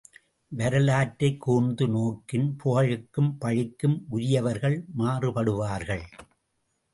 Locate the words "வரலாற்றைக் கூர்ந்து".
0.51-1.87